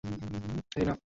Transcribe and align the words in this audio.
হেই, 0.73 0.85
না। 0.85 0.93